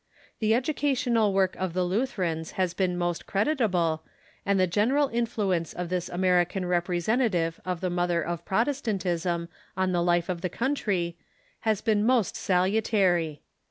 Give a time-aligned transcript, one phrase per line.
[0.39, 4.01] The educational work of the Lutherans has been most creditable,
[4.47, 9.91] and the gen eral influence of this American representative of the Mother of Protestantism on
[9.91, 11.19] the life of the country
[11.69, 13.41] has been most sal utary.